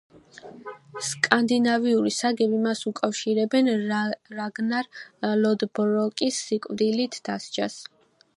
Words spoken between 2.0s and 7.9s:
საგები მას უკავშირებენ რაგნარ ლოდბროკის სიკვდილით დასჯას.